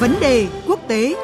[0.00, 1.14] Vấn đề quốc tế.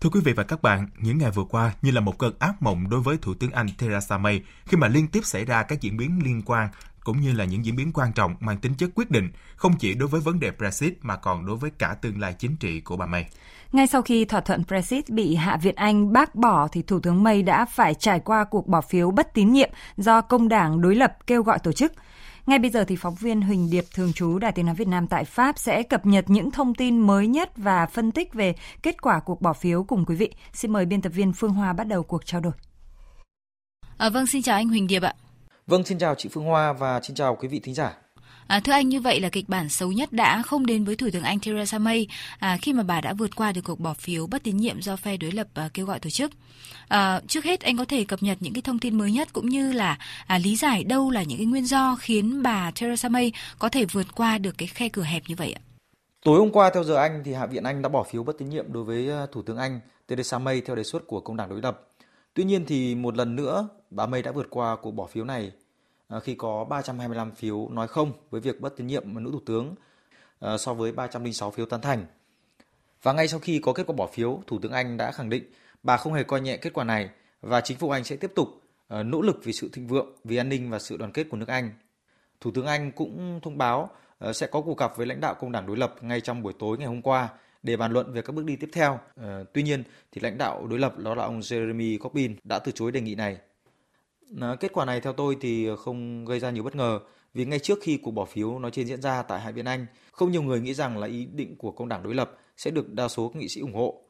[0.00, 2.62] Thưa quý vị và các bạn, những ngày vừa qua như là một cơn ác
[2.62, 5.80] mộng đối với Thủ tướng Anh Theresa May khi mà liên tiếp xảy ra các
[5.80, 6.68] diễn biến liên quan
[7.04, 9.94] cũng như là những diễn biến quan trọng mang tính chất quyết định, không chỉ
[9.94, 12.96] đối với vấn đề Brexit mà còn đối với cả tương lai chính trị của
[12.96, 13.26] bà May.
[13.72, 17.22] Ngay sau khi thỏa thuận Brexit bị Hạ viện Anh bác bỏ thì Thủ tướng
[17.22, 20.94] May đã phải trải qua cuộc bỏ phiếu bất tín nhiệm do công đảng đối
[20.94, 21.92] lập kêu gọi tổ chức.
[22.46, 25.06] Ngay bây giờ thì phóng viên Huỳnh Điệp thường trú Đài Tiếng nói Việt Nam
[25.06, 29.02] tại Pháp sẽ cập nhật những thông tin mới nhất và phân tích về kết
[29.02, 30.32] quả cuộc bỏ phiếu cùng quý vị.
[30.52, 32.52] Xin mời biên tập viên Phương Hoa bắt đầu cuộc trao đổi.
[33.96, 35.14] À, vâng, xin chào anh Huỳnh Điệp ạ.
[35.66, 37.92] Vâng, xin chào chị Phương Hoa và xin chào quý vị thính giả.
[38.46, 41.08] À, thưa anh, như vậy là kịch bản xấu nhất đã không đến với Thủ
[41.12, 42.06] tướng Anh Theresa May
[42.38, 44.96] à, khi mà bà đã vượt qua được cuộc bỏ phiếu bất tín nhiệm do
[44.96, 46.30] phe đối lập à, kêu gọi tổ chức.
[46.88, 49.48] À, trước hết, anh có thể cập nhật những cái thông tin mới nhất cũng
[49.48, 53.32] như là à, lý giải đâu là những cái nguyên do khiến bà Theresa May
[53.58, 55.60] có thể vượt qua được cái khe cửa hẹp như vậy ạ?
[56.24, 58.48] Tối hôm qua theo giờ Anh thì Hạ viện Anh đã bỏ phiếu bất tín
[58.48, 61.48] nhiệm đối với à, Thủ tướng Anh Theresa May theo đề xuất của công đảng
[61.48, 61.80] đối lập.
[62.34, 65.52] Tuy nhiên thì một lần nữa bà May đã vượt qua cuộc bỏ phiếu này
[66.08, 69.74] à, khi có 325 phiếu nói không với việc bất tín nhiệm nữ thủ tướng
[70.40, 72.06] à, so với 306 phiếu tán thành.
[73.02, 75.44] Và ngay sau khi có kết quả bỏ phiếu, Thủ tướng Anh đã khẳng định
[75.82, 77.10] bà không hề coi nhẹ kết quả này
[77.40, 78.48] và chính phủ Anh sẽ tiếp tục
[78.88, 81.36] à, nỗ lực vì sự thịnh vượng, vì an ninh và sự đoàn kết của
[81.36, 81.70] nước Anh.
[82.40, 83.90] Thủ tướng Anh cũng thông báo
[84.32, 86.78] sẽ có cuộc gặp với lãnh đạo công đảng đối lập ngay trong buổi tối
[86.78, 87.28] ngày hôm qua
[87.64, 88.98] để bàn luận về các bước đi tiếp theo.
[89.16, 92.72] Ờ, tuy nhiên, thì lãnh đạo đối lập đó là ông Jeremy Corbyn đã từ
[92.72, 93.38] chối đề nghị này.
[94.40, 97.00] Ờ, kết quả này theo tôi thì không gây ra nhiều bất ngờ
[97.34, 99.86] vì ngay trước khi cuộc bỏ phiếu nói trên diễn ra tại Hạ viện Anh,
[100.12, 102.92] không nhiều người nghĩ rằng là ý định của công đảng đối lập sẽ được
[102.92, 104.00] đa số các nghị sĩ ủng hộ.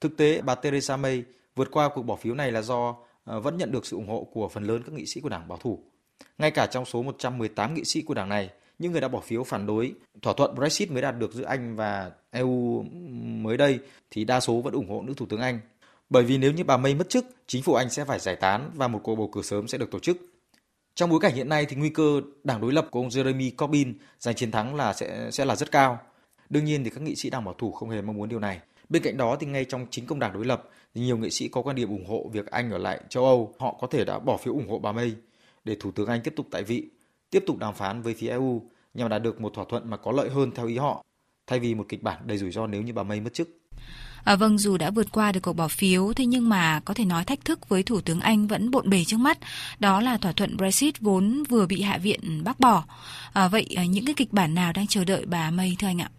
[0.00, 1.24] Thực tế, bà Theresa May
[1.54, 4.28] vượt qua cuộc bỏ phiếu này là do à, vẫn nhận được sự ủng hộ
[4.32, 5.78] của phần lớn các nghị sĩ của đảng bảo thủ.
[6.38, 8.50] Ngay cả trong số 118 nghị sĩ của đảng này,
[8.84, 11.76] những người đã bỏ phiếu phản đối thỏa thuận Brexit mới đạt được giữa Anh
[11.76, 12.82] và EU
[13.22, 13.78] mới đây
[14.10, 15.60] thì đa số vẫn ủng hộ nữ thủ tướng Anh.
[16.10, 18.70] Bởi vì nếu như bà May mất chức, chính phủ Anh sẽ phải giải tán
[18.74, 20.16] và một cuộc bầu cử sớm sẽ được tổ chức.
[20.94, 23.94] Trong bối cảnh hiện nay thì nguy cơ đảng đối lập của ông Jeremy Corbyn
[24.20, 25.98] giành chiến thắng là sẽ sẽ là rất cao.
[26.48, 28.60] Đương nhiên thì các nghị sĩ đảng bảo thủ không hề mong muốn điều này.
[28.88, 31.48] Bên cạnh đó thì ngay trong chính công đảng đối lập thì nhiều nghị sĩ
[31.48, 34.18] có quan điểm ủng hộ việc Anh ở lại châu Âu, họ có thể đã
[34.18, 35.12] bỏ phiếu ủng hộ bà May
[35.64, 36.88] để thủ tướng Anh tiếp tục tại vị,
[37.30, 38.62] tiếp tục đàm phán với phía EU
[38.94, 41.04] nhằm đạt được một thỏa thuận mà có lợi hơn theo ý họ,
[41.46, 43.48] thay vì một kịch bản đầy rủi ro nếu như bà May mất chức.
[44.24, 47.04] À, vâng, dù đã vượt qua được cuộc bỏ phiếu, thế nhưng mà có thể
[47.04, 49.38] nói thách thức với Thủ tướng Anh vẫn bộn bề trước mắt.
[49.78, 52.84] Đó là thỏa thuận Brexit vốn vừa bị Hạ viện bác bỏ.
[53.32, 56.00] À, vậy à, những cái kịch bản nào đang chờ đợi bà May thưa anh
[56.00, 56.10] ạ?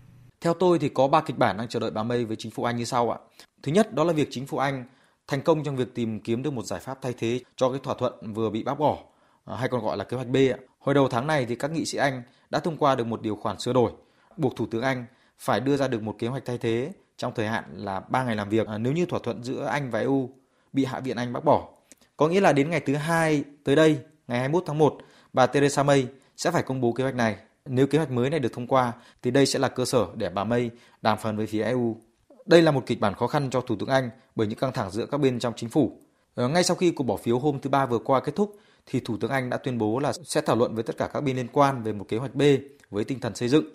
[0.42, 2.64] Theo tôi thì có ba kịch bản đang chờ đợi bà May với chính phủ
[2.64, 3.18] Anh như sau ạ.
[3.64, 4.86] Thứ nhất đó là việc chính phủ Anh
[5.28, 7.96] thành công trong việc tìm kiếm được một giải pháp thay thế cho cái thỏa
[7.96, 8.98] thuận vừa bị bác bỏ
[9.46, 10.58] à, hay còn gọi là kế hoạch B ạ.
[10.80, 12.22] Hồi đầu tháng này thì các nghị sĩ Anh
[12.56, 13.92] đã thông qua được một điều khoản sửa đổi
[14.38, 15.06] buộc Thủ tướng Anh
[15.38, 18.36] phải đưa ra được một kế hoạch thay thế trong thời hạn là 3 ngày
[18.36, 20.30] làm việc à, nếu như thỏa thuận giữa Anh và EU
[20.74, 21.70] bị Hạ viện Anh bác bỏ.
[22.18, 24.98] Có nghĩa là đến ngày thứ hai tới đây, ngày 21 tháng 1,
[25.34, 26.08] bà Theresa May
[26.38, 27.36] sẽ phải công bố kế hoạch này.
[27.66, 30.30] Nếu kế hoạch mới này được thông qua thì đây sẽ là cơ sở để
[30.30, 30.70] bà May
[31.02, 31.98] đàm phán với phía EU.
[32.46, 34.92] Đây là một kịch bản khó khăn cho Thủ tướng Anh bởi những căng thẳng
[34.92, 36.00] giữa các bên trong chính phủ.
[36.36, 38.56] Ờ, ngay sau khi cuộc bỏ phiếu hôm thứ ba vừa qua kết thúc
[38.86, 41.22] thì Thủ tướng Anh đã tuyên bố là sẽ thảo luận với tất cả các
[41.22, 42.42] bên liên quan về một kế hoạch B
[42.90, 43.66] với tinh thần xây dựng.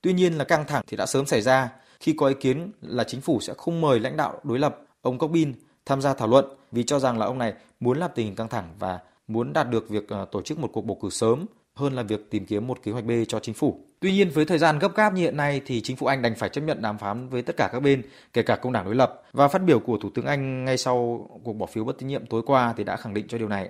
[0.00, 3.04] Tuy nhiên là căng thẳng thì đã sớm xảy ra khi có ý kiến là
[3.04, 5.52] chính phủ sẽ không mời lãnh đạo đối lập ông Corbyn
[5.86, 8.48] tham gia thảo luận vì cho rằng là ông này muốn làm tình hình căng
[8.48, 11.92] thẳng và muốn đạt được việc ờ, tổ chức một cuộc bầu cử sớm hơn
[11.92, 13.80] là việc tìm kiếm một kế hoạch B cho chính phủ.
[14.00, 16.34] Tuy nhiên với thời gian gấp gáp như hiện nay thì chính phủ Anh đành
[16.34, 18.02] phải chấp nhận đàm phán với tất cả các bên,
[18.32, 19.22] kể cả công đảng đối lập.
[19.32, 22.26] Và phát biểu của Thủ tướng Anh ngay sau cuộc bỏ phiếu bất tín nhiệm
[22.26, 23.68] tối qua thì đã khẳng định cho điều này.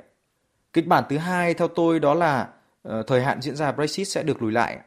[0.76, 2.48] Kịch bản thứ hai theo tôi đó là
[2.89, 4.78] uh, thời hạn diễn ra Brexit sẽ được lùi lại.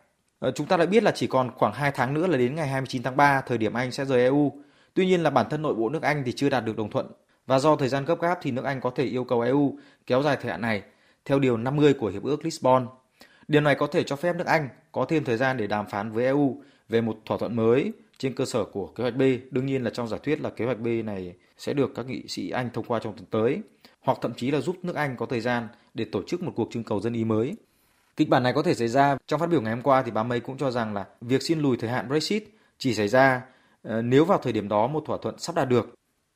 [0.47, 2.67] Uh, chúng ta đã biết là chỉ còn khoảng 2 tháng nữa là đến ngày
[2.67, 4.53] 29 tháng 3, thời điểm Anh sẽ rời EU.
[4.93, 7.11] Tuy nhiên là bản thân nội bộ nước Anh thì chưa đạt được đồng thuận
[7.47, 9.77] và do thời gian gấp gáp thì nước Anh có thể yêu cầu EU
[10.07, 10.81] kéo dài thời hạn này
[11.25, 12.87] theo điều 50 của Hiệp ước Lisbon.
[13.47, 16.11] Điều này có thể cho phép nước Anh có thêm thời gian để đàm phán
[16.11, 19.21] với EU về một thỏa thuận mới trên cơ sở của kế hoạch B.
[19.51, 22.27] Đương nhiên là trong giả thuyết là kế hoạch B này sẽ được các nghị
[22.27, 23.61] sĩ Anh thông qua trong tuần tới,
[24.01, 26.67] hoặc thậm chí là giúp nước Anh có thời gian để tổ chức một cuộc
[26.71, 27.55] trưng cầu dân ý mới.
[28.15, 29.17] Kịch bản này có thể xảy ra.
[29.27, 31.59] Trong phát biểu ngày hôm qua thì bà May cũng cho rằng là việc xin
[31.59, 32.43] lùi thời hạn Brexit
[32.77, 33.41] chỉ xảy ra
[33.83, 35.95] ờ, nếu vào thời điểm đó một thỏa thuận sắp đạt được.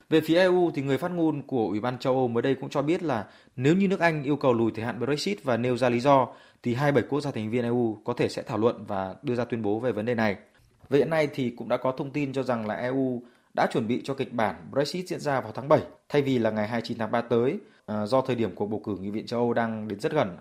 [0.10, 2.70] Về phía EU thì người phát ngôn của Ủy ban châu Âu mới đây cũng
[2.70, 3.26] cho biết là
[3.56, 6.28] nếu như nước Anh yêu cầu lùi thời hạn Brexit và nêu ra lý do,
[6.64, 9.46] thì 27 quốc gia thành viên EU có thể sẽ thảo luận và đưa ra
[9.46, 10.36] tuyên bố về vấn đề này.
[10.90, 13.22] Vậy hiện nay thì cũng đã có thông tin cho rằng là EU
[13.54, 16.50] đã chuẩn bị cho kịch bản Brexit diễn ra vào tháng 7 thay vì là
[16.50, 19.40] ngày 29 tháng 3 tới ờ, do thời điểm cuộc bầu cử nghị viện châu
[19.40, 20.38] Âu đang đến rất gần.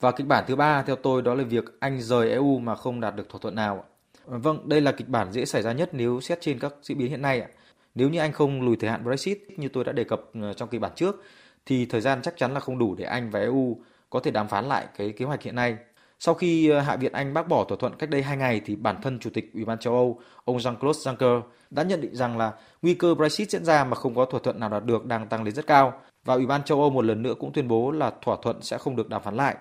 [0.00, 3.00] Và kịch bản thứ ba theo tôi đó là việc Anh rời EU mà không
[3.00, 3.84] đạt được thỏa thuận nào.
[4.26, 6.98] Ờ, vâng, đây là kịch bản dễ xảy ra nhất nếu xét trên các diễn
[6.98, 7.46] biến hiện nay.
[7.94, 10.68] Nếu như Anh không lùi thời hạn Brexit như tôi đã đề cập ờ, trong
[10.68, 11.22] kịch bản trước,
[11.66, 13.76] thì thời gian chắc chắn là không đủ để Anh và EU
[14.10, 15.76] có thể đàm phán lại cái kế hoạch hiện nay.
[16.20, 18.76] Sau khi ờ, Hạ viện Anh bác bỏ thỏa thuận cách đây 2 ngày thì
[18.76, 22.38] bản thân Chủ tịch Ủy ban châu Âu, ông Jean-Claude Juncker đã nhận định rằng
[22.38, 22.52] là
[22.82, 25.44] nguy cơ Brexit diễn ra mà không có thỏa thuận nào đạt được đang tăng
[25.44, 25.92] lên rất cao
[26.24, 28.78] và Ủy ban châu Âu một lần nữa cũng tuyên bố là thỏa thuận sẽ
[28.78, 29.56] không được đàm phán lại.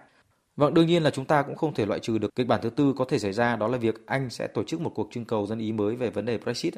[0.57, 2.69] Vâng, đương nhiên là chúng ta cũng không thể loại trừ được kịch bản thứ
[2.69, 5.25] tư có thể xảy ra đó là việc Anh sẽ tổ chức một cuộc trưng
[5.25, 6.73] cầu dân ý mới về vấn đề Brexit.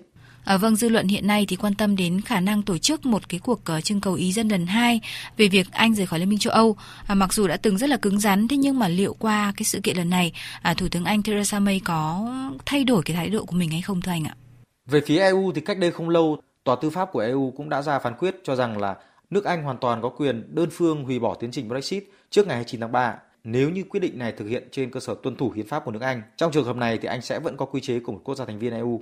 [0.46, 3.30] À, vâng, dư luận hiện nay thì quan tâm đến khả năng tổ chức một
[3.30, 5.02] cái cuộc uh, trưng cầu ý dân lần hai
[5.38, 6.76] về việc Anh rời khỏi Liên minh châu Âu.
[7.08, 9.64] À, mặc dù đã từng rất là cứng rắn, thế nhưng mà liệu qua cái
[9.64, 12.30] sự kiện lần này, à, Thủ tướng Anh Theresa May có
[12.66, 14.36] thay đổi cái thái độ của mình hay không thưa anh ạ?
[14.86, 17.82] Về phía EU thì cách đây không lâu, Tòa Tư pháp của EU cũng đã
[17.82, 18.96] ra phán quyết cho rằng là
[19.30, 22.56] nước Anh hoàn toàn có quyền đơn phương hủy bỏ tiến trình Brexit trước ngày
[22.56, 25.52] 29 tháng 3 nếu như quyết định này thực hiện trên cơ sở tuân thủ
[25.52, 26.22] hiến pháp của nước Anh.
[26.38, 28.46] Trong trường hợp này thì Anh sẽ vẫn có quy chế của một quốc gia
[28.46, 29.02] thành viên EU.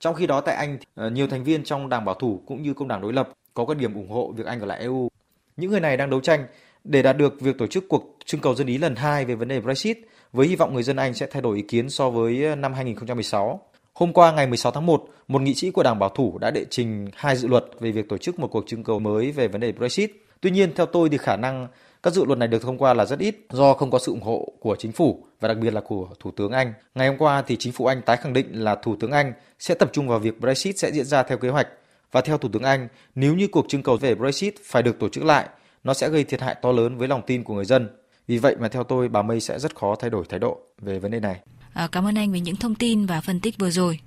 [0.00, 2.74] Trong khi đó tại Anh, ờ, nhiều thành viên trong đảng bảo thủ cũng như
[2.74, 5.08] công đảng đối lập có các điểm ủng hộ việc Anh ở lại EU.
[5.56, 6.46] Những người này đang đấu tranh
[6.84, 9.48] để đạt được việc tổ chức cuộc trưng cầu dân ý lần hai về vấn
[9.48, 9.98] đề Brexit
[10.32, 12.74] với hy vọng người dân Anh sẽ thay đổi ý kiến so với ờ, năm
[12.74, 13.60] 2016.
[13.94, 16.64] Hôm qua ngày 16 tháng 1, một nghị sĩ của Đảng Bảo thủ đã đệ
[16.70, 19.60] trình hai dự luật về việc tổ chức một cuộc trưng cầu mới về vấn
[19.60, 20.10] đề Brexit.
[20.40, 21.68] Tuy nhiên, theo tôi thì khả năng
[22.04, 24.22] các dự luật này được thông qua là rất ít do không có sự ủng
[24.22, 26.72] hộ của chính phủ và đặc biệt là của Thủ tướng Anh.
[26.94, 29.74] Ngày hôm qua thì chính phủ Anh tái khẳng định là Thủ tướng Anh sẽ
[29.74, 31.68] tập trung vào việc Brexit sẽ diễn ra theo kế hoạch.
[32.12, 35.08] Và theo Thủ tướng Anh, nếu như cuộc trưng cầu về Brexit phải được tổ
[35.08, 35.48] chức lại,
[35.84, 37.88] nó sẽ gây thiệt hại to lớn với lòng tin của người dân.
[38.26, 40.98] Vì vậy mà theo tôi, bà May sẽ rất khó thay đổi thái độ về
[40.98, 41.40] vấn đề này.
[41.72, 43.98] À, cảm ơn anh về những thông tin và phân tích vừa rồi.